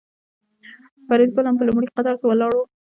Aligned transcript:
فریدګل 1.07 1.45
هم 1.47 1.55
په 1.59 1.63
لومړي 1.67 1.87
قطار 1.97 2.15
کې 2.19 2.25
ولاړ 2.27 2.51
و 2.55 2.59